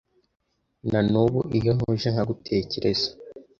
Nanubu 0.91 1.39
iyo 1.57 1.71
ntuje 1.75 2.07
nkagutekereza 2.13 3.07